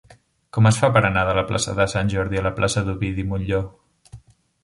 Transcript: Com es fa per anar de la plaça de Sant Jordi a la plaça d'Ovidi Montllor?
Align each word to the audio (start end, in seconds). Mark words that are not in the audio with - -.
Com 0.55 0.67
es 0.69 0.77
fa 0.83 0.87
per 0.93 1.01
anar 1.09 1.25
de 1.27 1.35
la 1.39 1.43
plaça 1.51 1.75
de 1.81 1.85
Sant 1.93 2.09
Jordi 2.13 2.41
a 2.41 2.43
la 2.47 2.53
plaça 2.59 2.85
d'Ovidi 2.87 3.27
Montllor? 3.35 3.71